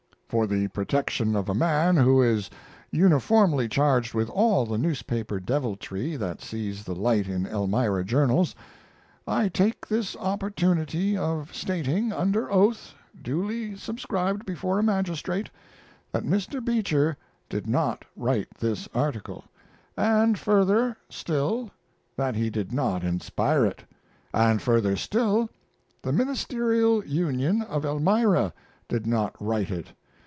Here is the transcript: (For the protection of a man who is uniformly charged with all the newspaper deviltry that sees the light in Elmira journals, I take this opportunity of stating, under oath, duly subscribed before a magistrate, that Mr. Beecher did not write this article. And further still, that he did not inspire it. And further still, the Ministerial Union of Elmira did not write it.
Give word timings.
(For 0.31 0.47
the 0.47 0.69
protection 0.69 1.35
of 1.35 1.49
a 1.49 1.53
man 1.53 1.97
who 1.97 2.21
is 2.21 2.49
uniformly 2.89 3.67
charged 3.67 4.13
with 4.13 4.29
all 4.29 4.65
the 4.65 4.77
newspaper 4.77 5.41
deviltry 5.41 6.15
that 6.15 6.41
sees 6.41 6.85
the 6.85 6.95
light 6.95 7.27
in 7.27 7.45
Elmira 7.45 8.05
journals, 8.05 8.55
I 9.27 9.49
take 9.49 9.85
this 9.85 10.15
opportunity 10.15 11.17
of 11.17 11.53
stating, 11.53 12.13
under 12.13 12.49
oath, 12.49 12.93
duly 13.21 13.75
subscribed 13.75 14.45
before 14.45 14.79
a 14.79 14.83
magistrate, 14.83 15.49
that 16.13 16.23
Mr. 16.23 16.63
Beecher 16.63 17.17
did 17.49 17.67
not 17.67 18.05
write 18.15 18.51
this 18.57 18.87
article. 18.95 19.43
And 19.97 20.39
further 20.39 20.95
still, 21.09 21.71
that 22.15 22.35
he 22.35 22.49
did 22.49 22.71
not 22.71 23.03
inspire 23.03 23.65
it. 23.65 23.83
And 24.33 24.61
further 24.61 24.95
still, 24.95 25.49
the 26.01 26.13
Ministerial 26.13 27.03
Union 27.05 27.63
of 27.63 27.83
Elmira 27.83 28.53
did 28.87 29.05
not 29.05 29.35
write 29.37 29.69
it. 29.71 29.87